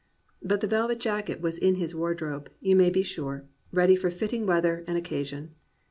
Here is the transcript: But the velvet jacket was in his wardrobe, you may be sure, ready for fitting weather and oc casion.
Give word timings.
But 0.41 0.61
the 0.61 0.67
velvet 0.67 0.99
jacket 0.99 1.41
was 1.41 1.59
in 1.59 1.75
his 1.75 1.93
wardrobe, 1.93 2.49
you 2.59 2.75
may 2.75 2.89
be 2.89 3.03
sure, 3.03 3.45
ready 3.71 3.95
for 3.95 4.09
fitting 4.09 4.47
weather 4.47 4.83
and 4.87 4.97
oc 4.97 5.03
casion. 5.03 5.53